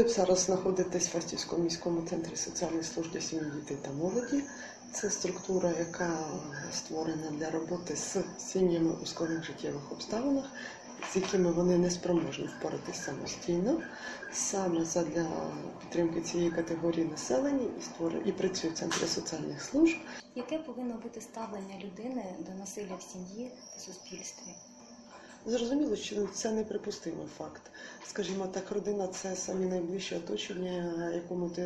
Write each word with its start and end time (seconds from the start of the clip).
Ви 0.00 0.08
зараз 0.08 0.38
знаходитесь 0.38 1.08
в 1.08 1.10
Фастівському 1.10 1.64
міському 1.64 2.02
центрі 2.02 2.36
соціальної 2.36 2.82
служби 2.82 3.20
сім'ї, 3.20 3.50
дітей 3.54 3.76
та 3.82 3.90
молоді. 3.90 4.42
Це 4.92 5.10
структура, 5.10 5.72
яка 5.78 6.18
створена 6.72 7.30
для 7.30 7.50
роботи 7.50 7.96
з 7.96 8.16
сім'ями 8.38 8.92
у 9.02 9.06
складних 9.06 9.44
життєвих 9.44 9.92
обставинах, 9.92 10.44
з 11.12 11.16
якими 11.16 11.52
вони 11.52 11.78
не 11.78 11.90
спроможні 11.90 12.48
впоратись 12.58 13.04
самостійно. 13.04 13.82
Саме 14.32 14.84
задля 14.84 15.26
підтримки 15.80 16.20
цієї 16.20 16.50
категорії 16.50 17.04
населення 17.04 17.68
і 17.78 17.82
створює 17.82 18.22
і 18.26 18.32
працює 18.32 18.70
в 18.70 18.74
центрі 18.74 19.06
соціальних 19.06 19.62
служб. 19.62 19.96
Яке 20.34 20.58
повинно 20.58 20.94
бути 20.94 21.20
ставлення 21.20 21.74
людини 21.84 22.24
до 22.38 22.52
насилля 22.58 22.94
в 22.98 23.02
сім'ї 23.02 23.52
та 23.74 23.80
суспільстві? 23.80 24.54
Зрозуміло, 25.46 25.96
що 25.96 26.26
це 26.26 26.52
неприпустимий 26.52 27.26
факт. 27.38 27.62
Скажімо 28.06 28.46
так, 28.46 28.70
родина 28.70 29.06
це 29.06 29.36
самі 29.36 29.66
найближче 29.66 30.16
оточення, 30.16 31.10
якому 31.14 31.48
ти 31.48 31.62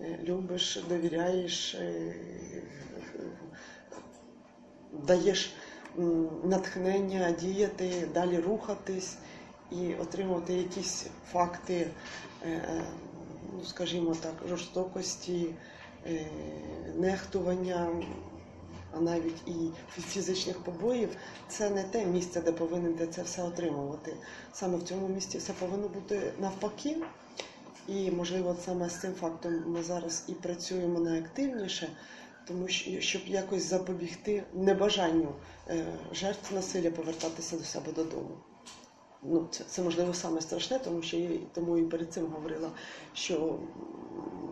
е, 0.00 0.18
любиш, 0.24 0.78
довіряєш, 0.88 1.74
е, 1.74 2.14
даєш 4.92 5.54
натхнення 6.44 7.30
діяти, 7.32 8.08
далі 8.14 8.38
рухатись 8.38 9.16
і 9.70 9.94
отримувати 9.94 10.54
якісь 10.54 11.06
факти, 11.32 11.90
е, 12.46 12.84
ну 13.52 13.64
скажімо 13.64 14.16
так, 14.22 14.48
жорстокості, 14.48 15.54
нехтування 16.94 18.02
а 18.96 19.00
навіть 19.00 19.48
і 19.48 19.70
фізичних 20.00 20.58
побоїв, 20.58 21.08
це 21.48 21.70
не 21.70 21.82
те 21.82 22.06
місце, 22.06 22.40
де 22.40 22.52
повинен 22.52 22.94
де 22.94 23.06
це 23.06 23.22
все 23.22 23.42
отримувати. 23.42 24.16
Саме 24.52 24.76
в 24.78 24.82
цьому 24.82 25.08
місці 25.08 25.38
все 25.38 25.52
повинно 25.52 25.88
бути 25.88 26.32
навпаки. 26.40 26.96
І, 27.88 28.10
можливо, 28.10 28.56
саме 28.64 28.88
з 28.88 29.00
цим 29.00 29.14
фактом 29.14 29.62
ми 29.66 29.82
зараз 29.82 30.24
і 30.28 30.32
працюємо 30.32 31.00
найактивніше, 31.00 31.88
тому 32.48 32.68
що 32.68 33.00
щоб 33.00 33.22
якось 33.26 33.62
запобігти 33.62 34.44
небажанню 34.54 35.34
е, 35.68 35.84
жертв 36.12 36.54
насилля 36.54 36.90
повертатися 36.90 37.56
до 37.56 37.64
себе 37.64 37.92
додому. 37.92 38.36
Ну, 39.24 39.46
це, 39.50 39.64
це 39.64 39.82
можливо 39.82 40.14
саме 40.14 40.40
страшне, 40.40 40.78
тому 40.78 41.02
що 41.02 41.16
я 41.16 41.30
тому 41.52 41.78
і 41.78 41.82
перед 41.82 42.12
цим 42.12 42.26
говорила, 42.26 42.70
що 43.14 43.58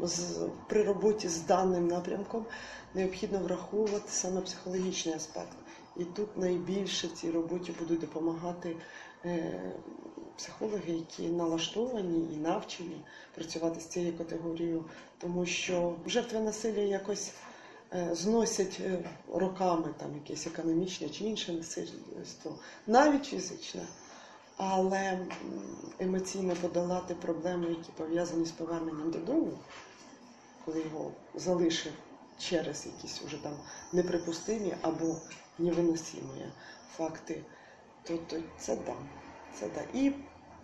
з, 0.03 0.39
при 0.69 0.83
роботі 0.83 1.29
з 1.29 1.41
даним 1.43 1.89
напрямком 1.89 2.47
необхідно 2.95 3.39
враховувати 3.39 4.09
саме 4.09 4.41
психологічний 4.41 5.15
аспект. 5.15 5.57
І 5.97 6.05
тут 6.05 6.39
найбільше 6.39 7.09
цій 7.09 7.31
роботі 7.31 7.75
будуть 7.79 8.01
допомагати 8.01 8.77
е, 9.25 9.61
психологи, 10.37 10.93
які 10.93 11.23
налаштовані 11.29 12.35
і 12.35 12.37
навчені 12.37 13.05
працювати 13.35 13.81
з 13.81 13.87
цією 13.87 14.19
категорією, 14.19 14.85
тому 15.19 15.47
що 15.47 15.97
жертви 16.07 16.41
насилля 16.41 16.81
якось 16.81 17.33
е, 17.93 18.09
зносять 18.13 18.81
е, 18.85 19.11
роками 19.33 19.95
там 19.99 20.15
якесь 20.15 20.47
економічне 20.47 21.09
чи 21.09 21.25
інше 21.25 21.53
насильство, 21.53 22.59
навіть 22.87 23.25
фізичне. 23.25 23.83
Але 24.71 25.27
емоційно 25.99 26.57
подолати 26.57 27.15
проблеми, 27.15 27.67
які 27.69 27.93
пов'язані 27.97 28.45
з 28.45 28.51
поверненням 28.51 29.11
додому, 29.11 29.59
коли 30.65 30.81
його 30.81 31.13
залишив 31.35 31.93
через 32.39 32.87
якісь 32.87 33.23
уже 33.27 33.43
там 33.43 33.53
неприпустимі 33.93 34.77
або 34.83 35.17
невиносимі 35.59 36.47
факти, 36.97 37.45
то, 38.03 38.17
то 38.17 38.37
це 38.59 38.77
да. 38.77 38.95
Це 39.55 39.69
да. 39.75 39.99
І 39.99 40.13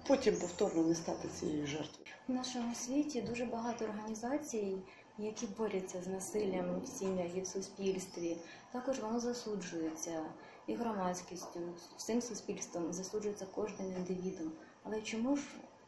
потім 0.06 0.36
повторно 0.36 0.82
не 0.82 0.94
стати 0.94 1.28
цією 1.28 1.66
жертвою. 1.66 2.06
В 2.28 2.32
нашому 2.32 2.74
світі 2.74 3.22
дуже 3.22 3.44
багато 3.44 3.84
організацій, 3.84 4.78
які 5.18 5.46
борються 5.46 6.02
з 6.02 6.06
насиллям 6.06 6.80
в 6.80 6.86
сім'ях 6.86 7.36
і 7.36 7.40
в 7.40 7.46
суспільстві. 7.46 8.36
Також 8.72 8.98
воно 8.98 9.20
засуджується 9.20 10.22
і 10.68 10.74
громадськістю, 10.74 11.60
всім 11.96 12.22
суспільством 12.22 12.92
засуджується 12.92 13.46
кожним 13.54 13.92
індивідом. 13.92 14.52
Але 14.84 15.00
чому 15.00 15.36
ж 15.36 15.42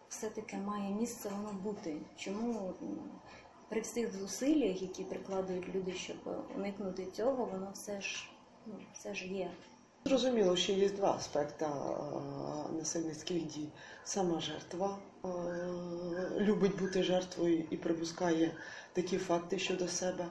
все-таки 0.09 0.57
має 0.57 0.91
місце 0.91 1.31
воно 1.37 1.59
бути? 1.63 1.97
Чому 2.17 2.75
при 3.69 3.81
всіх 3.81 4.19
зусиллях, 4.19 4.83
які 4.83 5.05
прикладають 5.05 5.75
люди, 5.75 5.93
щоб 5.93 6.17
уникнути 6.57 7.07
цього, 7.07 7.45
воно 7.45 7.71
все 7.75 8.01
ж 8.01 8.31
ну, 8.67 8.75
все 8.95 9.15
ж 9.15 9.27
є? 9.27 9.51
Зрозуміло, 10.05 10.57
що 10.57 10.73
є 10.73 10.89
два 10.89 11.13
аспекти 11.13 11.67
насильницьких 12.73 13.47
дій. 13.47 13.69
Сама 14.05 14.41
жертва 14.41 14.99
любить 16.39 16.79
бути 16.79 17.03
жертвою 17.03 17.65
і 17.71 17.77
припускає 17.77 18.55
такі 18.93 19.19
факти 19.19 19.59
щодо 19.59 19.89
себе. 19.89 20.27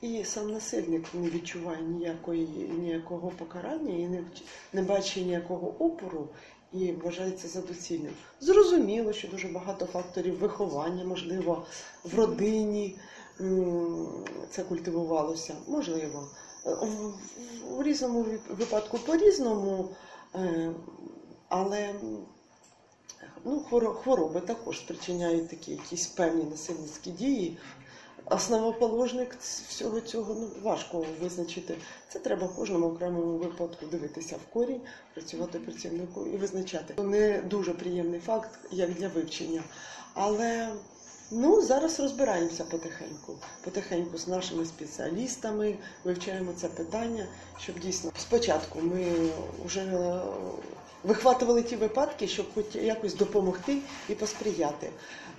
І 0.00 0.24
сам 0.24 0.50
насильник 0.50 1.04
не 1.14 1.30
відчуває 1.30 1.82
ніякої, 1.82 2.46
ніякого 2.78 3.30
покарання 3.30 3.94
і 3.94 4.08
не, 4.08 4.24
не 4.72 4.82
бачить 4.82 5.26
ніякого 5.26 5.74
опору 5.78 6.28
і 6.72 6.92
вважається 6.92 7.48
за 7.48 7.60
доцільним. 7.60 8.12
Зрозуміло, 8.40 9.12
що 9.12 9.28
дуже 9.28 9.48
багато 9.48 9.86
факторів 9.86 10.38
виховання, 10.38 11.04
можливо, 11.04 11.66
в 12.04 12.14
родині 12.14 12.96
це 14.50 14.64
культивувалося, 14.68 15.56
можливо. 15.68 16.28
В, 16.64 17.12
в, 17.76 17.82
різному 17.82 18.26
випадку 18.50 18.98
по-різному, 18.98 19.88
е, 20.34 20.72
але 21.48 21.94
ну, 23.44 23.60
хвороби 24.02 24.40
також 24.40 24.78
спричиняють 24.78 25.48
такі 25.48 25.70
якісь 25.70 26.06
певні 26.06 26.44
насильницькі 26.44 27.10
дії. 27.10 27.58
Основоположник 28.30 29.36
всього 29.68 30.00
цього 30.00 30.34
ну, 30.34 30.48
важко 30.62 31.06
визначити. 31.20 31.76
Це 32.08 32.18
треба 32.18 32.46
в 32.46 32.56
кожному 32.56 32.86
окремому 32.86 33.38
випадку 33.38 33.86
дивитися 33.86 34.36
в 34.36 34.52
корінь, 34.52 34.80
працювати 35.14 35.58
працівнику 35.58 36.26
і 36.26 36.36
визначати. 36.36 37.02
Не 37.02 37.38
дуже 37.38 37.72
приємний 37.74 38.20
факт, 38.20 38.58
як 38.70 38.94
для 38.94 39.08
вивчення. 39.08 39.62
Але 40.14 40.68
ну, 41.30 41.62
зараз 41.62 42.00
розбираємося 42.00 42.64
потихеньку. 42.64 43.34
Потихеньку 43.64 44.18
з 44.18 44.28
нашими 44.28 44.64
спеціалістами 44.64 45.74
вивчаємо 46.04 46.52
це 46.56 46.68
питання, 46.68 47.26
щоб 47.58 47.78
дійсно 47.78 48.10
спочатку 48.18 48.80
ми 48.80 49.06
вже 49.64 50.12
вихватували 51.04 51.62
ті 51.62 51.76
випадки, 51.76 52.28
щоб 52.28 52.46
хоч 52.54 52.74
якось 52.74 53.14
допомогти 53.14 53.78
і 54.08 54.14
посприяти. 54.14 54.90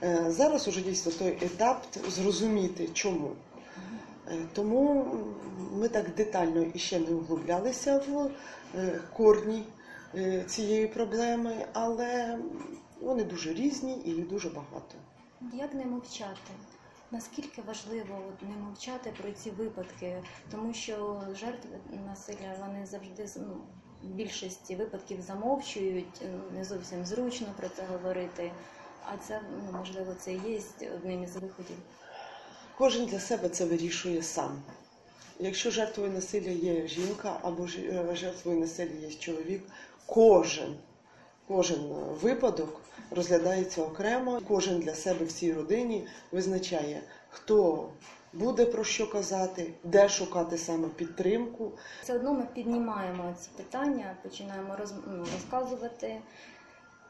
Е, 0.04 0.26
Зараз 0.28 0.68
уже 0.68 0.82
дійсно 0.82 1.12
той 1.12 1.38
етап 1.42 1.86
зрозуміти, 2.10 2.90
чому. 2.94 3.32
Е, 4.28 4.38
Тому 4.54 5.06
ми 5.74 5.88
так 5.90 6.16
детально 6.16 6.62
іще 6.74 7.00
не 7.00 7.16
углублялися 7.16 8.02
в 8.08 8.32
е, 8.76 9.00
корні 9.14 9.64
цієї 10.48 10.88
проблеми, 10.88 11.66
але 11.74 12.40
вони 13.02 13.24
дуже 13.24 13.54
різні 13.54 14.02
і 14.06 14.10
їх 14.10 14.28
дуже 14.28 14.50
багато. 14.50 14.96
Як 15.54 15.74
не 15.74 15.86
мовчати? 15.86 16.52
Наскільки 17.12 17.62
важливо 17.62 18.20
не 18.42 18.64
мовчати 18.64 19.14
про 19.22 19.32
ці 19.32 19.52
випадки, 19.52 20.24
тому 20.52 20.74
що 20.74 21.22
жертви 21.40 21.70
насилля 22.08 22.56
вони 22.60 22.86
завжди 22.86 23.26
ну, 23.36 23.58
більшості 24.04 24.76
випадків 24.76 25.22
замовчують, 25.22 26.22
ну, 26.22 26.58
не 26.58 26.64
зовсім 26.64 27.06
зручно 27.06 27.48
про 27.58 27.70
це 27.70 27.84
говорити. 27.92 28.52
А 29.06 29.18
це 29.28 29.42
ну, 29.52 29.78
можливо 29.78 30.14
це 30.20 30.34
є 30.34 30.62
одним 30.96 31.24
із 31.24 31.36
виходів. 31.36 31.76
Кожен 32.78 33.06
для 33.06 33.20
себе 33.20 33.50
це 33.50 33.66
вирішує 33.66 34.24
сам. 34.24 34.62
Якщо 35.40 35.72
жертвою 35.72 36.12
насилля 36.12 36.50
є 36.50 36.88
жінка 36.88 37.40
або 37.42 37.68
е, 37.78 38.16
жертвою 38.16 38.60
насилля 38.60 39.00
є 39.02 39.14
чоловік, 39.14 39.64
кожен, 40.06 40.76
кожен 41.48 41.80
е, 41.80 42.14
випадок 42.22 42.82
розглядається 43.12 43.82
окремо, 43.82 44.42
кожен 44.48 44.80
для 44.80 44.96
себе 44.96 45.26
в 45.26 45.32
цій 45.32 45.54
родині 45.54 46.08
визначає, 46.32 47.02
хто 47.30 47.90
буде 48.34 48.66
про 48.66 48.84
що 48.84 49.10
казати, 49.10 49.74
де 49.84 50.10
шукати 50.10 50.58
саме 50.58 50.88
підтримку. 50.88 51.72
Все 52.04 52.16
одно 52.16 52.34
ми 52.34 52.48
піднімаємо 52.54 53.36
ці 53.40 53.50
питання, 53.58 54.18
починаємо 54.24 54.76
роз, 54.76 54.94
ну, 55.08 55.26
розказувати, 55.34 56.22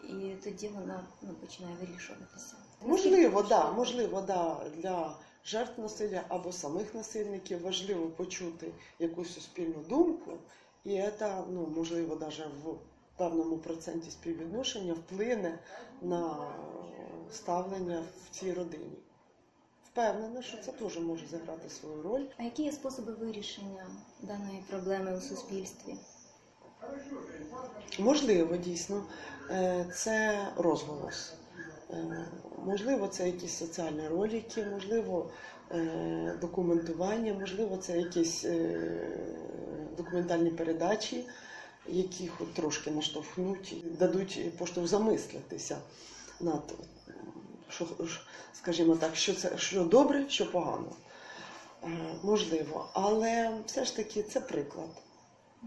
і 0.04 0.36
тоді 0.44 0.68
вона 0.68 1.04
ну, 1.22 1.34
починає 1.34 1.76
вирішуватися. 1.82 2.56
Можливо, 2.86 3.42
да, 3.42 3.72
можливо, 3.72 4.22
да, 4.22 4.58
для 4.78 5.16
жертв 5.46 5.82
насилля 5.82 6.22
або 6.28 6.52
самих 6.52 6.96
насильників 6.96 7.62
важливо 7.62 8.08
почути 8.08 8.72
якусь 9.00 9.34
суспільну 9.34 9.84
думку, 9.90 10.32
і 10.84 11.04
це, 11.20 11.44
ну, 11.52 11.74
можливо, 11.76 12.18
навіть 12.22 12.40
в 12.64 12.76
певному 13.18 13.58
проценті 13.58 14.12
співвідношення 14.12 14.94
вплине 14.94 15.60
на 16.02 16.36
ставлення 17.32 18.04
в 18.26 18.36
цій 18.36 18.54
родині. 18.54 18.98
Впевнена, 19.92 20.42
що 20.42 20.58
це 20.58 20.72
теж 20.72 21.00
може 21.00 21.26
зіграти 21.28 21.70
свою 21.70 22.02
роль. 22.02 22.24
А 22.38 22.44
які 22.44 22.64
є 22.64 22.72
способи 22.72 23.14
вирішення 23.14 23.86
даної 24.22 24.64
проблеми 24.70 25.18
у 25.18 25.22
суспільстві? 25.22 25.96
Можливо, 28.00 28.58
дійсно, 28.58 29.04
е, 29.50 29.86
це 29.94 30.48
розголос. 30.58 31.34
Е, 31.90 32.28
Можливо, 32.66 33.08
це 33.08 33.26
якісь 33.28 33.58
соціальні 33.58 34.08
ролики, 34.08 34.66
можливо, 34.66 35.30
е, 35.72 36.38
документування, 36.42 37.34
можливо, 37.34 37.78
це 37.78 37.98
якісь 37.98 38.46
документальні 39.98 40.50
передачі, 40.50 41.26
які 41.88 42.28
хоч 42.28 42.48
трошки 42.56 42.92
наштовхнуть, 42.92 43.72
і 43.74 43.90
дадуть 44.00 44.58
поштовх 44.58 44.88
замислитися 44.88 45.78
над, 46.40 46.74
що, 47.72 47.88
скажімо 48.54 48.96
так, 48.96 49.16
що 49.16 49.34
це 49.34 49.58
що 49.58 49.84
добре, 49.84 50.26
що 50.30 50.52
погано. 50.52 50.96
Е, 51.84 51.88
Можливо, 52.24 52.90
але 52.94 53.52
все 53.66 53.86
ж 53.86 53.96
таки 53.96 54.24
це 54.24 54.40
приклад. 54.40 54.90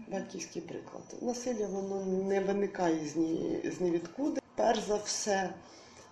Батьківський 0.07 0.61
приклад. 0.61 1.03
Насилля 1.21 1.67
воно 1.67 2.05
не 2.05 2.39
виникає 2.39 3.07
з 3.07 3.15
ні, 3.15 3.59
з 3.77 3.81
нівідкуди. 3.81 4.41
Перш 4.55 4.79
за 4.79 4.95
все, 4.95 5.49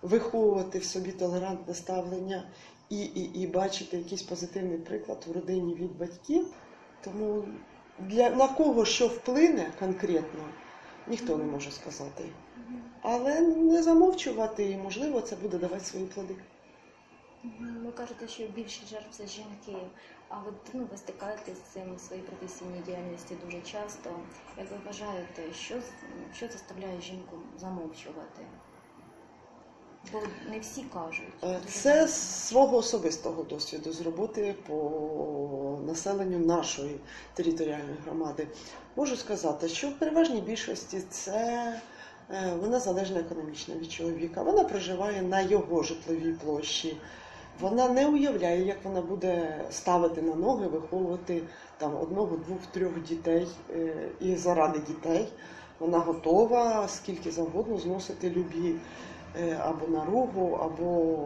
виховувати 0.02 0.78
в 0.78 0.84
собі 0.84 1.12
толерантне 1.12 1.74
ставлення 1.74 2.44
і, 2.90 2.98
і, 2.98 3.42
і 3.42 3.46
бачити 3.46 3.96
якийсь 3.96 4.22
позитивний 4.22 4.78
приклад 4.78 5.24
в 5.26 5.32
родині 5.32 5.74
від 5.74 5.98
батьків. 5.98 6.46
Тому 7.04 7.44
для 7.98 8.30
на 8.30 8.48
кого 8.48 8.84
що 8.84 9.08
вплине 9.08 9.72
конкретно, 9.78 10.44
ніхто 11.06 11.36
не 11.36 11.44
може 11.44 11.70
сказати. 11.70 12.24
Але 13.06 13.40
не 13.40 13.82
замовчувати, 13.82 14.70
і 14.70 14.76
можливо 14.76 15.20
це 15.20 15.36
буде 15.36 15.58
давати 15.58 15.84
свої 15.84 16.06
плоди. 16.06 16.36
Ви 17.84 17.92
кажете, 17.92 18.28
що 18.28 18.44
більшість 18.54 18.88
жертв 18.88 19.06
це 19.10 19.26
жінки. 19.26 19.86
А 20.28 20.36
от 20.48 20.54
ну, 20.72 20.88
ви 20.90 20.96
стикаєтесь 20.96 21.58
з 21.58 21.72
цим 21.72 21.94
у 21.96 21.98
своїй 21.98 22.22
професійній 22.22 22.82
діяльності 22.86 23.36
дуже 23.44 23.60
часто. 23.60 24.10
Як 24.58 24.70
ви 24.70 24.76
вважаєте, 24.86 25.42
що, 25.52 25.74
що 26.34 26.48
заставляє 26.48 27.00
жінку 27.00 27.36
замовчувати? 27.58 28.42
Бо 30.12 30.22
не 30.50 30.58
всі 30.60 30.82
кажуть. 30.82 31.32
Е, 31.42 31.60
Це 31.68 32.08
з 32.08 32.46
свого 32.48 32.76
особистого 32.76 33.42
досвіду 33.42 33.92
з 33.92 34.00
роботи 34.00 34.54
по 34.66 35.78
населенню 35.86 36.38
нашої 36.38 37.00
територіальної 37.34 37.96
громади. 38.04 38.48
Можу 38.96 39.16
сказати, 39.16 39.68
що 39.68 39.88
в 39.88 39.98
переважній 39.98 40.40
більшості 40.40 41.02
це 41.10 41.80
вона 42.60 42.80
залежна 42.80 43.20
економічно 43.20 43.74
від 43.74 43.92
чоловіка. 43.92 44.42
Вона 44.42 44.64
проживає 44.64 45.22
на 45.22 45.40
його 45.40 45.82
житловій 45.82 46.32
площі. 46.32 46.96
Вона 47.60 47.88
не 47.88 48.06
уявляє, 48.06 48.66
як 48.66 48.84
вона 48.84 49.00
буде 49.00 49.64
ставити 49.70 50.22
на 50.22 50.34
ноги, 50.34 50.66
виховувати 50.66 51.42
там 51.78 51.96
одного, 51.96 52.36
двох, 52.36 52.66
трьох 52.72 53.00
дітей 53.02 53.48
е, 53.70 54.08
і 54.20 54.36
заради 54.36 54.78
дітей. 54.78 55.28
Вона 55.78 55.98
готова 55.98 56.88
скільки 56.88 57.30
завгодно 57.30 57.78
зносити 57.78 58.30
любі 58.30 58.74
е, 59.40 59.58
або 59.60 59.86
наругу, 59.86 60.54
або 60.54 61.18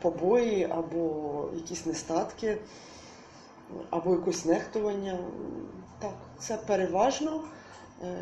побої, 0.00 0.64
або 0.70 1.44
якісь 1.54 1.86
нестатки, 1.86 2.58
або 3.90 4.10
якось 4.10 4.44
нехтування. 4.44 5.18
Так, 5.98 6.14
це 6.38 6.56
переважно 6.66 7.40
е, 8.02 8.16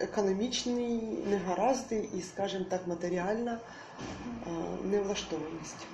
економічні 0.00 1.18
негаразди 1.26 2.08
і, 2.14 2.22
скажімо 2.22 2.64
так, 2.70 2.86
матеріальна 2.86 3.58
е, 3.60 4.50
невлаштованість. 4.84 5.86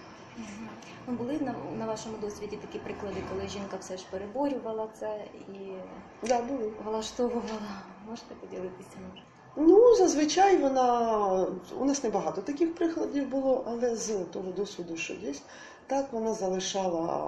Були 1.09 1.39
на, 1.41 1.55
на 1.79 1.87
вашому 1.87 2.17
досвіді 2.21 2.57
такі 2.57 2.79
приклади, 2.79 3.17
коли 3.31 3.49
жінка 3.49 3.77
все 3.81 3.97
ж 3.97 4.05
переборювала 4.11 4.89
це 5.01 5.25
і 5.49 5.73
Да, 6.29 6.43
були. 6.43 6.73
влаштовувала. 6.85 7.83
Можете 8.09 8.35
поділитися? 8.35 8.97
Ну, 9.57 9.95
зазвичай 9.97 10.57
вона 10.57 11.47
у 11.79 11.85
нас 11.85 12.05
небагато 12.05 12.41
таких 12.43 12.75
прикладів 12.75 13.29
було, 13.29 13.65
але 13.67 13.97
з 13.97 14.25
того 14.25 14.53
досвіду, 14.53 14.97
що 14.97 15.15
є, 15.15 15.35
так 15.87 16.13
вона 16.13 16.33
залишала 16.33 17.27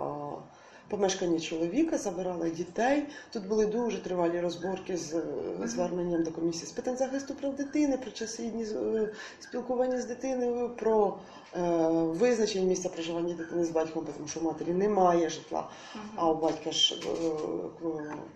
помешкання 0.89 1.41
чоловіка, 1.41 1.99
забирала 1.99 2.49
дітей. 2.49 3.07
Тут 3.33 3.47
були 3.47 3.67
дуже 3.67 4.03
тривалі 4.03 4.41
розборки 4.41 4.97
з 4.97 5.23
зверненням 5.65 6.23
до 6.23 6.31
комісії 6.31 6.67
з 6.67 6.71
питань 6.71 6.97
захисту 6.97 7.35
прав 7.35 7.57
дитини, 7.57 7.97
про 7.97 8.11
часи 8.11 8.43
е, 8.43 9.09
спілкування 9.41 10.01
з 10.01 10.05
дитиною, 10.05 10.71
про 10.77 11.19
е, 11.55 11.61
визначення 11.93 12.67
місця 12.67 12.89
проживання 12.89 13.35
дитини 13.35 13.65
з 13.65 13.71
батьком, 13.71 14.07
тому 14.17 14.29
що 14.29 14.41
у 14.41 14.43
матері 14.43 14.71
немає 14.71 15.29
житла. 15.29 15.69
А 16.17 16.31
у 16.31 16.35
батька 16.35 16.71
ж 16.71 16.95
е, 16.95 17.29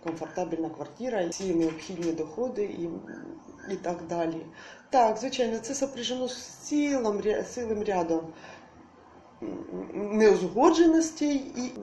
комфортабельна 0.05 0.69
квартира, 0.69 1.27
всі 1.27 1.55
необхідні 1.55 2.13
доходи 2.13 2.65
і, 2.65 2.89
і 3.73 3.77
так 3.77 3.97
далі. 4.09 4.47
Так, 4.91 5.17
звичайно, 5.19 5.59
це 5.59 5.75
сопряжено 5.75 6.29
з 6.29 6.39
цілим, 6.39 7.23
цілим 7.55 7.85
рядом 7.85 8.21
неузгодженостей 9.95 11.37
і 11.37 11.81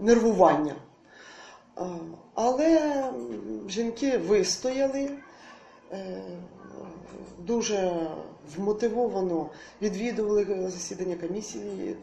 нервування. 0.00 0.74
Але 2.34 3.04
жінки 3.68 4.18
вистояли. 4.18 5.10
е, 5.92 6.22
Дуже 7.46 8.10
вмотивовано 8.56 9.50
відвідували 9.82 10.70
засідання 10.70 11.16
комісії, 11.16 11.96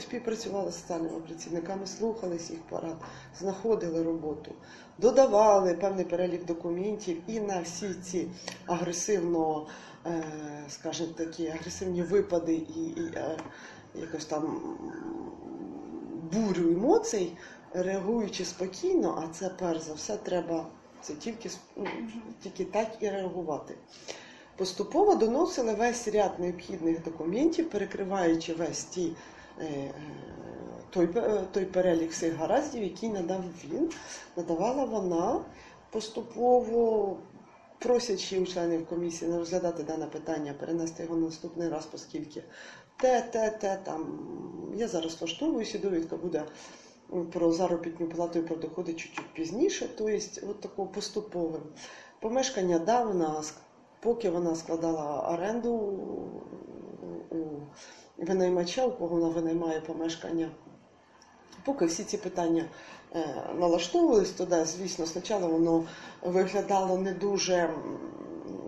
співпрацювали 0.00 0.72
з 0.72 0.80
соціальними 0.80 1.20
працівниками, 1.20 1.86
слухались 1.86 2.50
їх 2.50 2.60
порад, 2.60 2.96
знаходили 3.38 4.02
роботу, 4.02 4.52
додавали 4.98 5.74
певний 5.74 6.04
перелік 6.04 6.44
документів 6.44 7.16
і 7.26 7.40
на 7.40 7.60
всі 7.60 7.94
ці 7.94 8.28
агресивно, 8.66 9.66
е, 10.06 10.24
скажімо 10.68 11.12
такі, 11.16 11.48
агресивні 11.48 12.02
випади 12.02 12.54
і, 12.54 12.80
і 12.80 13.12
е, 13.14 13.36
якось 13.94 14.24
там 14.24 14.60
бурю 16.32 16.72
емоцій, 16.72 17.32
реагуючи 17.72 18.44
спокійно, 18.44 19.24
а 19.24 19.34
це 19.34 19.50
перш 19.58 19.80
за 19.80 19.94
все 19.94 20.16
треба 20.16 20.66
це 21.02 21.14
тільки, 21.14 21.50
ну, 21.76 21.86
тільки 22.42 22.64
так 22.64 22.88
і 23.00 23.10
реагувати. 23.10 23.74
Поступово 24.56 25.14
доносили 25.14 25.74
весь 25.74 26.08
ряд 26.08 26.40
необхідних 26.40 27.02
документів, 27.02 27.70
перекриваючи 27.70 28.54
весь 28.54 28.84
ті, 28.84 29.12
е, 29.60 29.64
е, 29.64 29.92
той, 30.90 31.08
той 31.52 31.64
перелік 31.64 32.10
всіх 32.10 32.34
гараздів, 32.34 32.82
який 32.82 33.08
надав 33.08 33.44
він, 33.64 33.90
надавала 34.36 34.84
вона 34.84 35.44
поступово. 35.90 37.16
Просячи 37.78 38.40
у 38.40 38.46
членів 38.46 38.86
комісії 38.86 39.30
не 39.30 39.38
розглядати 39.38 39.82
дане 39.82 40.06
питання, 40.06 40.54
перенести 40.60 41.02
його 41.02 41.16
на 41.16 41.26
наступний 41.26 41.68
раз, 41.68 41.88
оскільки 41.92 42.42
те, 43.02 43.20
те, 43.22 43.50
те, 43.50 43.78
там 43.84 44.18
я 44.74 44.88
зараз 44.88 45.20
влаштовуюся, 45.20 45.78
довідка 45.78 46.16
буде 46.16 46.44
про 47.32 47.52
заробітну 47.52 48.08
плату 48.08 48.38
і 48.38 48.42
про 48.42 48.56
доходи 48.56 48.94
чуть-чуть 48.94 49.34
пізніше, 49.34 49.88
тобто 49.98 50.50
от 50.50 50.60
такого 50.60 50.88
поступовим. 50.88 51.62
Помешкання 52.20 52.78
да, 52.78 53.04
вона 53.04 53.42
поки 54.00 54.30
вона 54.30 54.54
складала 54.54 55.28
оренду 55.34 55.72
у 57.30 57.46
винаймача, 58.18 58.86
у 58.86 58.92
кого 58.92 59.16
вона 59.16 59.28
винаймає 59.28 59.80
помешкання. 59.80 60.50
Поки 61.64 61.86
всі 61.86 62.04
ці 62.04 62.16
питання 62.16 62.64
налаштовувались, 63.58 64.30
то 64.30 64.44
да, 64.46 64.64
звісно, 64.64 65.06
спочатку 65.06 65.48
воно 65.48 65.84
виглядало 66.22 66.98
не 66.98 67.12
дуже 67.12 67.70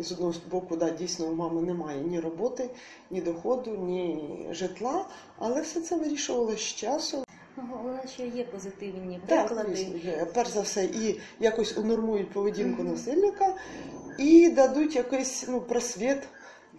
з 0.00 0.12
одного 0.12 0.34
боку, 0.50 0.76
да, 0.76 0.90
дійсно 0.90 1.26
у 1.26 1.34
мами 1.34 1.62
немає 1.62 2.00
ні 2.00 2.20
роботи, 2.20 2.70
ні 3.10 3.20
доходу, 3.20 3.70
ні 3.70 4.28
житла, 4.50 5.06
але 5.38 5.60
все 5.60 5.80
це 5.80 5.96
вирішувалося 5.96 6.56
з 6.58 6.60
часом. 6.74 7.24
Головне, 7.56 8.02
що 8.14 8.22
є 8.22 8.44
позитивні 8.44 9.20
Так, 9.26 9.46
приклади. 9.48 9.76
звісно, 9.76 9.96
є. 9.96 10.26
перш 10.34 10.50
за 10.50 10.60
все, 10.60 10.84
і 10.84 11.20
якось 11.40 11.78
унормують 11.78 12.30
поведінку 12.30 12.82
Мгм. 12.82 12.90
насильника, 12.92 13.54
і 14.18 14.48
дадуть 14.48 14.96
якийсь 14.96 15.44
ну, 15.48 15.60
просвіт 15.60 16.18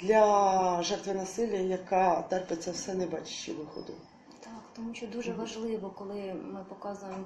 для 0.01 0.83
жертви 0.83 1.13
насилля, 1.13 1.57
яка 1.57 2.21
терпить 2.21 2.63
це 2.63 2.71
все, 2.71 2.93
не 2.93 3.05
бачачи 3.05 3.53
виходу. 3.53 3.93
Тому 4.75 4.93
що 4.93 5.07
дуже 5.07 5.33
важливо, 5.33 5.89
коли 5.89 6.33
ми 6.33 6.65
показуємо 6.69 7.25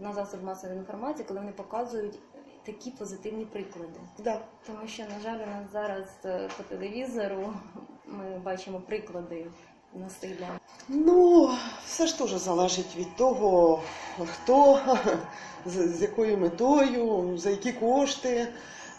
на 0.00 0.12
засоб 0.12 0.44
масової 0.44 0.78
інформації, 0.78 1.24
коли 1.28 1.40
вони 1.40 1.52
показують 1.52 2.18
такі 2.66 2.90
позитивні 2.90 3.44
приклади. 3.44 4.00
Да. 4.18 4.40
Тому 4.66 4.86
що, 4.86 5.02
на 5.02 5.20
жаль, 5.22 5.38
у 5.46 5.50
нас 5.50 5.72
зараз 5.72 6.06
е, 6.24 6.48
по 6.56 6.62
телевізору 6.62 7.52
ми 8.06 8.38
бачимо 8.38 8.80
приклади 8.80 9.46
насилля. 9.94 10.48
Ну, 10.88 11.50
все 11.84 12.06
ж 12.06 12.18
теж 12.18 12.30
залежить 12.30 12.96
від 12.96 13.16
того, 13.16 13.80
хто, 14.24 14.80
з 15.66 16.02
якою 16.02 16.38
метою, 16.38 17.38
за 17.38 17.50
які 17.50 17.72
кошти. 17.72 18.52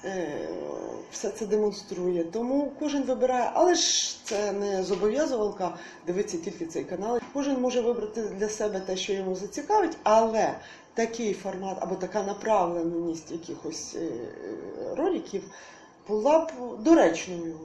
Е, 0.06 0.50
Все 1.12 1.30
це 1.30 1.46
демонструє. 1.46 2.24
Тому 2.24 2.72
кожен 2.80 3.04
вибирає, 3.04 3.52
але 3.54 3.76
ж 3.76 4.18
це 4.26 4.52
не 4.52 4.84
зобов'язувалка 4.84 5.78
дивитися 6.08 6.38
тільки 6.38 6.66
цей 6.66 6.84
канал. 6.84 7.20
Кожен 7.34 7.62
може 7.62 7.82
вибрати 7.82 8.22
для 8.22 8.50
себе 8.50 8.80
те, 8.80 8.98
що 8.98 9.14
йому 9.14 9.36
зацікавить, 9.36 9.98
але 10.04 10.56
такий 10.94 11.34
формат 11.34 11.78
або 11.82 11.96
така 11.96 12.24
направленість 12.24 13.32
якихось 13.32 13.96
е, 13.96 14.10
роликів 14.96 15.44
була 16.08 16.40
б 16.40 16.52
доречною. 16.80 17.60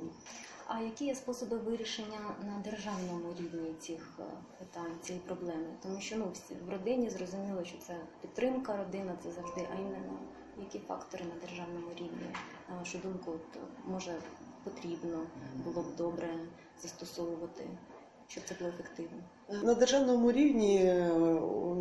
А 0.66 0.80
які 0.80 1.04
є 1.04 1.14
способи 1.14 1.56
вирішення 1.56 2.18
на 2.46 2.70
державному 2.70 3.34
рівні 3.38 3.74
цих 3.80 4.18
е, 4.18 4.22
питань, 4.58 4.92
цієї 5.02 5.24
проблеми? 5.26 5.66
Тому 5.82 6.00
що 6.00 6.16
ну 6.16 6.32
в 6.66 6.70
родині 6.70 7.10
зрозуміло, 7.10 7.64
що 7.64 7.78
це 7.86 7.96
підтримка 8.20 8.76
родина, 8.76 9.16
це 9.22 9.30
завжди, 9.30 9.68
а 9.72 9.80
іменно 9.80 10.18
які 10.60 10.78
фактори 10.78 11.24
на 11.24 11.48
державному 11.48 11.86
рівні, 11.96 12.34
на 12.70 12.78
вашу 12.78 12.98
думку, 12.98 13.30
от, 13.30 13.60
може 13.86 14.14
потрібно 14.64 15.22
було 15.64 15.82
б 15.82 15.96
добре 15.96 16.28
застосовувати, 16.82 17.64
щоб 18.28 18.44
це 18.48 18.54
було 18.58 18.70
ефективно? 18.70 19.18
На 19.62 19.74
державному 19.74 20.32
рівні 20.32 20.84
е, 20.84 21.10
у 21.34 21.74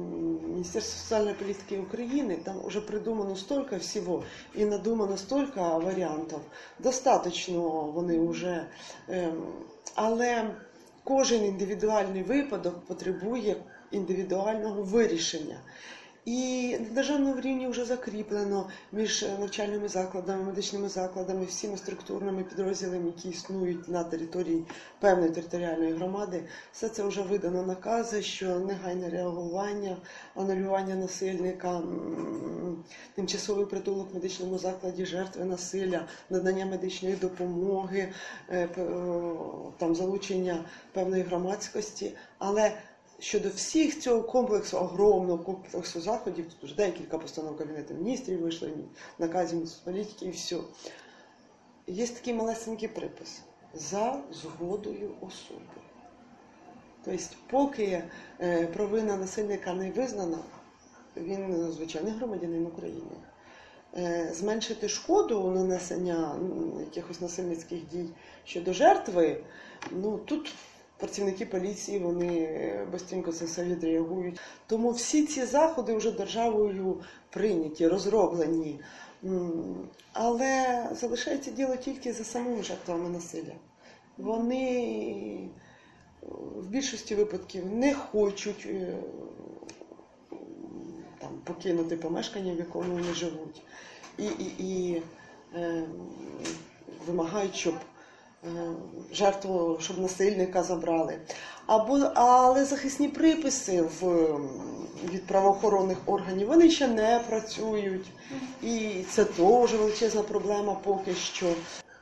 Міністерства 0.47 1.01
соціальної 1.01 1.35
політики 1.35 1.79
України 1.79 2.37
там 2.43 2.61
вже 2.65 2.81
придумано 2.81 3.35
столько 3.35 3.77
всього 3.77 4.23
і 4.55 4.65
надумано 4.65 5.17
столько 5.17 5.79
варіантів. 5.79 6.39
Достаточно 6.79 7.61
вони 7.69 8.27
вже, 8.27 8.67
ем, 9.07 9.43
але 9.95 10.55
кожен 11.03 11.45
індивідуальний 11.45 12.23
випадок 12.23 12.85
потребує 12.85 13.55
індивідуального 13.91 14.83
вирішення. 14.83 15.59
І 16.27 16.77
на 16.79 16.89
державному 16.89 17.41
рівні 17.41 17.67
вже 17.67 17.85
закріплено 17.85 18.69
між 18.91 19.25
навчальними 19.39 19.87
закладами, 19.87 20.43
медичними 20.43 20.89
закладами, 20.89 21.45
всіма 21.45 21.77
структурними 21.77 22.43
підрозділами, 22.43 23.05
які 23.05 23.29
існують 23.29 23.89
на 23.89 24.03
території 24.03 24.63
певної 24.99 25.29
територіальної 25.31 25.93
громади. 25.93 26.43
Все 26.71 26.89
це 26.89 27.03
вже 27.03 27.21
видано 27.21 27.63
накази, 27.63 28.21
що 28.21 28.59
негайне 28.59 29.09
реагування, 29.09 29.97
анулювання 30.35 30.95
насильника, 30.95 31.81
тимчасовий 33.15 33.65
притулок 33.65 34.11
в 34.11 34.15
медичному 34.15 34.57
закладі, 34.57 35.05
жертви 35.05 35.45
насилля, 35.45 36.05
надання 36.29 36.65
медичної 36.65 37.15
допомоги, 37.15 38.13
е, 38.49 38.69
там 39.77 39.95
залучення 39.95 40.65
певної 40.93 41.23
громадськості. 41.23 42.11
Але 42.37 42.71
щодо 43.19 43.49
всіх 43.49 43.99
цього 43.99 44.23
комплексу, 44.23 44.77
огромного 44.77 45.43
комплексу 45.43 46.01
заходів, 46.01 46.45
тут 46.45 46.63
вже 46.63 46.75
декілька 46.75 47.17
постанов 47.17 47.57
Кабінету 47.57 47.93
міністрів 47.93 48.41
вийшли, 48.41 48.71
наказів 49.19 49.59
Нацполітики 49.59 50.25
і 50.25 50.29
все. 50.31 50.57
Є 51.87 52.07
такий 52.07 52.33
малесенький 52.33 52.89
припис 52.89 53.41
за 53.73 54.21
згодою 54.31 55.11
особи. 55.21 55.61
Тобто, 57.05 57.35
поки 57.49 58.03
е, 58.41 58.67
провина 58.67 59.17
насильника 59.17 59.73
не 59.73 59.91
визнана, 59.91 60.37
він 61.17 61.71
звичайний 61.71 62.13
громадянин 62.13 62.65
України. 62.65 63.15
Е, 63.97 64.31
Зменшити 64.33 64.89
шкоду 64.89 65.51
нанесення 65.51 66.39
якихось 66.79 67.21
насильницьких 67.21 67.87
дій 67.87 68.09
щодо 68.45 68.73
жертви, 68.73 69.43
ну 69.91 70.17
тут 70.17 70.53
працівники 70.97 71.45
поліції 71.45 71.99
вони 71.99 72.49
швидко 73.09 73.31
це 73.31 73.45
все 73.45 73.63
відреагують. 73.63 74.39
Тому 74.67 74.91
всі 74.91 75.25
ці 75.25 75.45
заходи 75.45 75.95
вже 75.95 76.11
державою 76.11 77.01
прийняті, 77.29 77.87
розроблені. 77.87 78.79
Але 80.13 80.85
залишається 80.91 81.51
діло 81.51 81.75
тільки 81.75 82.13
за 82.13 82.23
самими 82.23 82.63
жертвами 82.63 83.09
насилля. 83.09 83.53
Вони 84.17 85.49
в 86.55 86.67
більшості 86.67 87.15
випадків 87.15 87.65
не 87.65 87.93
хочуть 87.93 88.65
е, 88.69 88.97
там, 91.19 91.29
покинути 91.43 91.97
помешкання, 91.97 92.53
в 92.53 92.57
якому 92.57 92.93
вони 92.93 93.13
живуть, 93.13 93.61
і, 94.17 94.25
і, 94.25 94.53
і 94.59 95.01
е, 95.55 95.83
вимагають, 97.07 97.55
щоб 97.55 97.73
е, 97.73 97.96
жертву, 99.13 99.77
щоб 99.81 99.99
насильника 99.99 100.63
забрали. 100.63 101.19
Або, 101.65 101.99
але 102.15 102.65
захисні 102.65 103.07
приписи 103.07 103.81
в, 103.81 104.27
від 105.13 105.27
правоохоронних 105.27 105.97
органів 106.05 106.47
вони 106.47 106.69
ще 106.69 106.87
не 106.87 107.21
працюють. 107.29 108.05
І 108.63 109.03
це 109.09 109.25
теж 109.25 109.73
величезна 109.73 110.21
проблема 110.21 110.77
поки 110.83 111.13
що. 111.15 111.45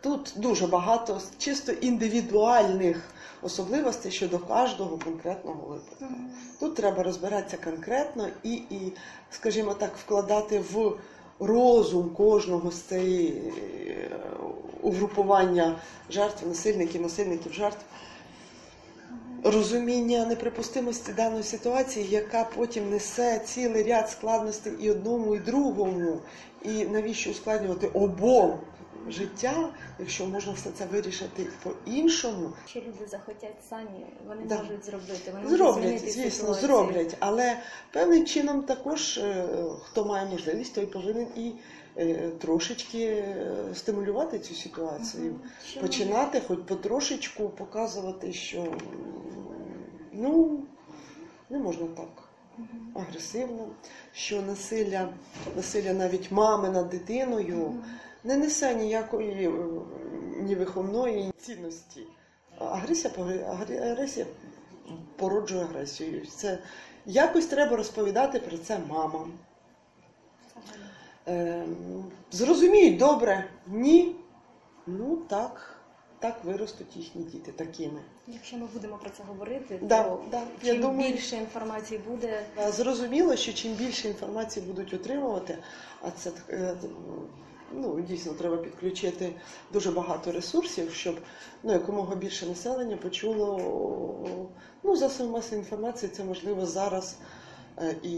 Тут 0.02 0.34
дуже 0.36 0.68
багато 0.68 1.22
чисто 1.38 1.72
індивідуальних 1.72 3.02
особливостей 3.42 4.12
щодо 4.12 4.40
кожного 4.40 4.98
конкретного 4.98 5.68
випадку. 5.68 6.06
Тут 6.60 6.76
треба 6.76 7.04
розбиратися 7.04 7.58
конкретно 7.64 8.28
і, 8.44 8.54
і, 8.54 8.94
скажімо 9.32 9.74
так, 9.74 9.92
вкладати 9.98 10.60
в 10.74 10.94
розум 11.40 12.10
кожного 12.10 12.72
з 12.72 12.82
цієї 12.82 13.28
е, 13.28 14.10
угрупування 14.86 15.76
жертв, 16.10 16.48
насильників, 16.48 17.02
насильників, 17.02 17.54
жертв. 17.54 17.86
Розуміння 19.44 20.26
неприпустимості 20.26 21.12
даної 21.14 21.44
ситуації, 21.44 22.08
яка 22.10 22.44
потім 22.56 22.90
несе 22.90 23.40
цілий 23.46 23.84
ряд 23.84 24.10
складностей 24.10 24.74
і 24.80 24.92
одному, 24.92 25.36
і 25.36 25.40
другому, 25.40 26.20
і 26.64 26.86
навіщо 26.86 27.32
ускладнювати 27.32 27.88
обом 27.88 28.60
життя, 29.08 29.70
якщо 30.00 30.26
можна 30.28 30.54
все 30.54 30.72
це 30.72 30.86
вирішити 30.86 31.48
по-іншому, 31.64 32.50
Якщо 32.62 32.80
люди 32.80 33.08
захотять 33.08 33.56
самі, 33.70 34.06
вони 34.28 34.42
Да. 34.46 34.58
можуть 34.64 34.86
зробити. 34.86 35.32
Вони 35.32 35.44
можуть 35.44 35.58
Зроблять, 35.58 35.84
змінити 35.84 36.12
звісно, 36.12 36.32
ситуацію. 36.32 36.68
зроблять, 36.68 37.18
але 37.20 37.58
певним 37.92 38.26
чином 38.26 38.64
також 38.64 39.18
е, 39.18 39.48
хто 39.84 40.06
має 40.06 40.26
можливість, 40.26 40.76
той 40.76 40.86
повинен 40.86 41.28
і 41.36 41.52
е, 41.98 42.30
трошечки 42.30 43.04
е, 43.06 43.56
стимулювати 43.74 44.40
цю 44.40 44.56
ситуацію. 44.56 45.36
Що 45.68 45.80
Починати 45.82 46.42
хоч 46.48 46.60
потрошечку 46.68 47.50
показувати, 47.50 48.34
що 48.34 48.66
ну 50.14 50.60
не 51.50 51.58
можна 51.60 51.88
так. 51.88 52.25
Агресивно, 52.94 53.68
що 54.14 54.42
насилля, 54.42 55.10
насилля 55.56 55.94
навіть 55.94 56.32
мами 56.32 56.70
над 56.70 56.90
дитиною 56.90 57.84
не 58.24 58.38
несе 58.38 58.76
ніякої 58.76 59.48
е, 59.48 59.52
ні 60.42 60.56
виховної 60.56 61.32
цінності. 61.38 62.02
Агресія, 62.60 63.14
агресія 63.92 64.26
породжує 65.16 65.64
агресію. 65.64 66.26
Це 66.26 66.60
якось 67.06 67.46
треба 67.46 67.76
розповідати 67.76 68.40
про 68.40 68.58
це 68.58 68.80
мамам. 68.88 69.34
Ем, 71.26 72.06
зрозуміють 72.32 72.98
добре, 72.98 73.50
ні. 73.68 74.16
Ну 74.88 75.16
так, 75.16 75.75
так 76.26 76.44
виростуть 76.44 76.96
їхні 76.98 77.24
діти 77.24 77.52
такими. 77.52 78.00
Якщо 78.28 78.58
ми 78.58 78.66
будемо 78.74 78.98
про 78.98 79.10
це 79.10 79.24
говорити, 79.28 79.80
Да, 79.82 80.04
то 80.04 80.24
да, 80.32 80.42
я 80.64 80.74
чим 80.74 80.82
думаю- 80.82 81.12
більше 81.14 81.36
інформації 81.36 82.02
буде, 82.08 82.46
Зрозуміло, 82.70 83.36
що 83.36 83.54
чим 83.54 83.74
більше 83.74 84.08
інформації 84.08 84.66
будуть 84.66 84.94
отримувати, 84.94 85.58
а 86.02 86.12
це 86.12 86.32
е, 86.50 86.76
ну, 87.74 88.02
дійсно 88.02 88.34
треба 88.34 88.58
підключити 88.58 89.34
дуже 89.74 89.92
багато 89.92 90.32
ресурсів, 90.32 90.94
щоб 90.94 91.20
ну, 91.64 91.74
якомога 91.74 92.16
більше 92.16 92.46
населення 92.46 92.98
почуло 92.98 93.60
ну, 94.84 94.96
засоби 94.96 95.30
масової 95.30 95.60
інформації, 95.62 96.12
це 96.16 96.24
можливо 96.24 96.66
зараз 96.66 97.16
е, 97.78 97.96
і 98.04 98.14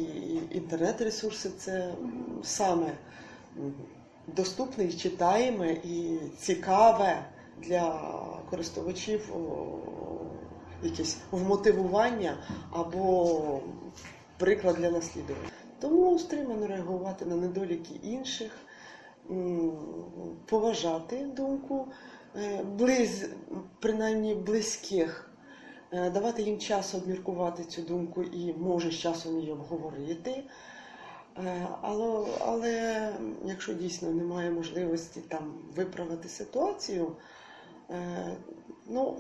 інтернет-ресурси 0.52 1.50
це 1.58 1.94
саме 2.44 2.92
доступне 4.28 4.84
і 4.84 4.94
читаєме 4.94 5.72
і 5.72 6.20
цікаве 6.38 7.26
для 7.64 8.02
користувачів 8.50 9.36
якесь 10.84 11.18
вмотивування 11.32 12.38
або 12.72 13.62
приклад 14.38 14.76
для 14.76 14.92
наслідування. 14.92 15.50
Тому 15.80 16.20
стримано 16.20 16.68
реагувати 16.68 17.26
на 17.26 17.36
недоліки 17.36 17.94
інших, 18.04 18.52
поважати 20.46 21.26
думку 21.26 21.88
е, 22.36 22.64
близ, 22.64 23.30
принаймні 23.80 24.36
близьких, 24.36 25.30
е, 25.92 26.10
давати 26.10 26.42
їм 26.42 26.60
час 26.60 26.96
обміркувати 26.96 27.64
цю 27.64 27.82
думку 27.82 28.24
і 28.24 28.54
може 28.54 28.92
з 28.92 28.96
часом 28.96 29.40
її 29.40 29.52
обговорити. 29.52 30.44
Е, 31.38 31.68
Але, 31.82 32.26
але 32.40 33.12
якщо 33.46 33.74
дійсно 33.74 34.12
немає 34.12 34.52
можливості 34.52 35.22
там 35.22 35.54
виправити 35.76 36.30
ситуацію, 36.30 37.16
ну, 38.88 39.18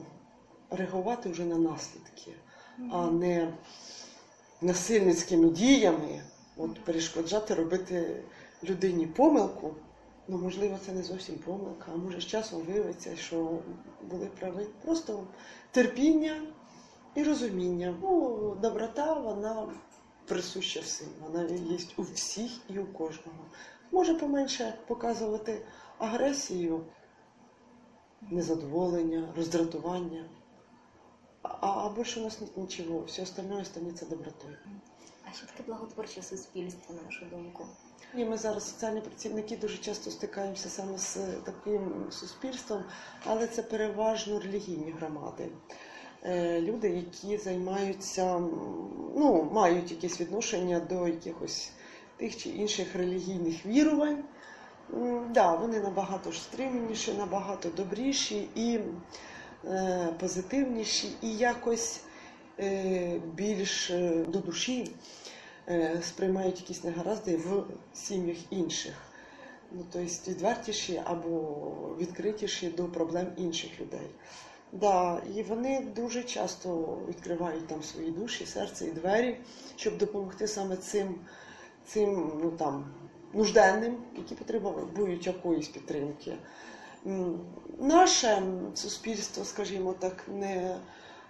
реагувати 0.69 1.29
вже 1.29 1.45
на 1.45 1.57
наслідки, 1.57 2.31
а 2.91 3.11
не 3.11 3.53
насильницькими 4.61 5.49
діями, 5.49 6.21
от 6.57 6.85
перешкоджати 6.85 7.53
робити 7.53 8.23
людині 8.63 9.07
помилку. 9.07 9.75
Ну, 10.27 10.37
можливо, 10.37 10.77
це 10.85 10.91
не 10.91 11.03
зовсім 11.03 11.35
помилка, 11.35 11.91
а 11.93 11.97
може 11.97 12.21
з 12.21 12.25
часом 12.25 12.61
виявиться, 12.61 13.15
що 13.15 13.59
були 14.09 14.25
праві. 14.39 14.67
Просто 14.85 15.27
терпіння 15.71 16.41
і 17.15 17.23
розуміння. 17.23 17.95
Ну, 18.01 18.57
доброта, 18.61 19.13
вона 19.13 19.67
присуща 20.25 20.79
всім. 20.79 21.07
Вона 21.21 21.43
є 21.43 21.77
у 21.97 22.01
всіх 22.01 22.51
і 22.69 22.79
у 22.79 22.85
кожного. 22.85 23.45
Може 23.91 24.13
поменше 24.13 24.73
показувати 24.87 25.61
агресію, 25.97 26.85
незадоволення, 28.21 29.33
роздратування. 29.37 30.25
А, 31.41 31.67
а 31.67 31.93
більше 31.97 32.19
у 32.19 32.23
нас 32.23 32.41
нет 32.41 32.57
нічого, 32.57 32.99
все 32.99 33.21
остальное 33.23 33.61
останеться 33.61 34.05
добротою. 34.05 34.57
А 35.29 35.33
що 35.33 35.45
таке 35.45 35.63
благотворче 35.67 36.21
суспільство, 36.21 36.95
на 36.95 37.01
вашу 37.05 37.25
думку? 37.25 37.65
І 38.15 38.25
ми 38.25 38.37
зараз 38.37 38.69
соціальні 38.69 39.01
працівники 39.01 39.57
дуже 39.57 39.77
часто 39.77 40.11
стикаємося 40.11 40.69
саме 40.69 40.97
з 40.97 41.17
таким 41.45 42.05
суспільством, 42.11 42.83
але 43.25 43.47
це 43.47 43.63
переважно 43.63 44.39
релігійні 44.39 44.91
громади. 44.91 45.47
Е, 46.23 46.61
Люди, 46.61 46.89
які 46.89 47.37
займаються, 47.37 48.39
ну, 49.15 49.49
мають 49.51 49.91
якесь 49.91 50.21
відношення 50.21 50.79
до 50.79 51.07
якихось 51.07 51.71
тих 52.17 52.37
чи 52.37 52.49
інших 52.49 52.95
релігійних 52.95 53.65
вірувань. 53.65 54.23
Да, 55.33 55.55
вони 55.55 55.79
набагато 55.79 56.31
ж 56.31 56.41
стриманіші, 56.41 57.13
набагато 57.13 57.69
добріші 57.69 58.49
і 58.55 58.79
е, 59.65 60.09
позитивніші, 60.19 61.09
і 61.21 61.37
якось 61.37 62.01
е, 62.59 63.19
більш 63.33 63.89
е, 63.89 64.25
до 64.27 64.39
душі 64.39 64.91
е, 65.69 66.01
сприймають 66.03 66.61
якісь 66.61 66.83
негаразди 66.83 67.37
в 67.37 67.63
сім'ях 67.93 68.37
інших. 68.49 68.93
Ну, 69.71 69.85
тобто 69.91 70.31
відвертіші 70.31 71.01
або 71.05 71.69
відкритіші 71.99 72.67
до 72.67 72.85
проблем 72.85 73.27
інших 73.37 73.81
людей. 73.81 74.07
Да, 74.71 75.21
і 75.35 75.43
вони 75.43 75.81
дуже 75.95 76.23
часто 76.23 76.99
відкривають 77.07 77.67
там 77.67 77.83
свої 77.83 78.11
душі, 78.11 78.45
серце 78.45 78.85
і 78.85 78.91
двері, 78.91 79.37
щоб 79.75 79.97
допомогти 79.97 80.47
саме 80.47 80.75
цим, 80.75 81.15
цим 81.85 82.39
ну, 82.43 82.51
там, 82.51 82.85
нужденним, 83.37 83.97
які 84.17 84.35
потребують 84.35 85.27
якоїсь 85.27 85.67
підтримки. 85.67 86.37
Наше 87.79 88.43
суспільство, 88.75 89.43
скажімо 89.43 89.95
так, 89.99 90.25
не 90.27 90.77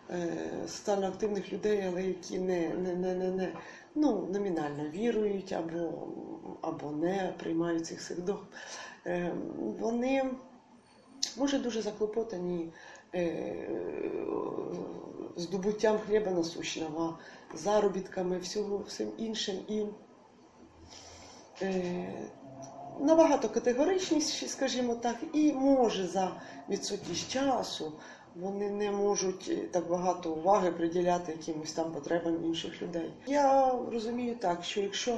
е, 0.10 0.38
соціально 0.68 1.08
активних 1.08 1.54
людей, 1.54 1.86
але 1.88 2.04
які 2.04 2.40
не, 2.40 2.70
не, 2.70 2.96
не, 2.96 3.14
не, 3.14 3.32
не 3.32 3.54
ну, 3.96 4.28
номінально 4.34 4.90
вірують 4.90 5.54
або, 5.54 6.08
або 6.62 6.92
не 6.92 7.34
приймають 7.40 7.86
цих 7.86 8.02
свідох, 8.02 8.48
е, 9.06 9.34
вони 9.80 10.30
може 11.38 11.60
дуже 11.60 11.82
заклопотані 11.82 12.70
е, 13.16 13.70
здобуттям 15.36 16.00
хліба 16.00 16.32
насущного, 16.32 17.18
заробітками, 17.54 18.40
всього 18.40 18.78
всім 18.78 19.12
іншим 19.18 19.56
і 19.68 19.84
набагато 23.00 23.50
категоричніші, 23.50 24.48
скажімо 24.48 24.96
так, 24.96 25.16
і 25.34 25.54
може 25.54 26.08
за 26.08 26.32
відсутність 26.70 27.32
часу 27.32 27.94
вони 28.36 28.70
не 28.70 28.92
можуть 28.92 29.48
е, 29.50 29.56
так 29.56 29.90
багато 29.90 30.32
уваги 30.32 30.72
приділяти 30.72 31.32
якимось 31.32 31.74
там 31.74 31.92
потребам 31.92 32.46
інших 32.46 32.82
людей. 32.82 33.14
Я 33.28 33.74
розумію 33.92 34.36
так, 34.36 34.64
що 34.64 34.82
якщо 34.82 35.18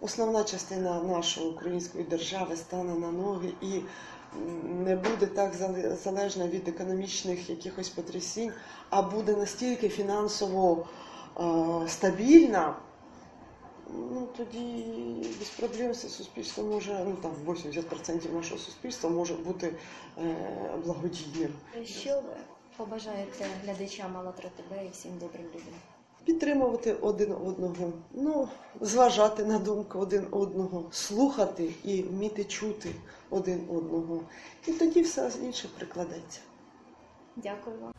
основна 0.00 0.44
частина 0.44 1.02
нашої 1.02 1.48
української 1.48 2.04
держави 2.04 2.56
стане 2.56 2.94
на 2.94 3.10
ноги 3.10 3.52
і 3.62 3.80
не 4.64 4.96
буде 4.96 5.26
так 5.26 5.54
залежна 6.04 6.48
від 6.48 6.68
економічних 6.68 7.50
якихось 7.50 7.88
потрясінь, 7.88 8.52
а 8.90 9.02
буде 9.02 9.36
настільки 9.36 9.88
фінансово 9.88 10.86
е, 11.40 11.42
стабільна, 11.88 12.76
ну 13.94 14.28
тоді 14.36 14.84
без 15.38 15.48
проблем 15.48 15.94
це 15.94 16.08
суспільство 16.08 16.64
може, 16.64 17.04
ну 17.08 17.16
там 17.22 17.32
80% 17.46 18.34
нашого 18.34 18.60
суспільства 18.60 19.10
може 19.10 19.34
бути 19.34 19.74
е, 20.18 20.36
благодійним. 20.84 21.52
Що 21.84 22.10
ви 22.10 22.36
побажаєте 22.76 23.46
глядачам 23.64 24.16
«АЛЛАТРА 24.16 24.48
ТБ» 24.48 24.86
і 24.86 24.88
всім 24.92 25.12
добрим 25.20 25.46
людям? 25.46 25.74
Підтримувати 26.24 26.92
один 26.92 27.32
одного, 27.32 27.92
ну, 28.12 28.48
зважати 28.80 29.44
на 29.44 29.58
думку 29.58 29.98
один 29.98 30.26
одного, 30.30 30.84
слухати 30.90 31.74
і 31.84 32.02
вміти 32.02 32.44
чути 32.44 32.94
один 33.30 33.60
одного. 33.70 34.20
І 34.66 34.72
тоді 34.72 35.02
все 35.02 35.30
інше 35.42 35.68
прикладеться. 35.78 36.40
Дякую 37.36 37.76
вам. 37.80 37.92